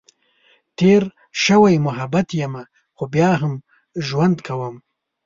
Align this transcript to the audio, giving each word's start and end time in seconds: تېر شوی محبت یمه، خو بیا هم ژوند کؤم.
تېر 0.77 1.01
شوی 1.43 1.75
محبت 1.87 2.27
یمه، 2.39 2.63
خو 2.95 3.03
بیا 3.13 3.31
هم 3.41 3.53
ژوند 4.07 4.37
کؤم. 4.47 4.75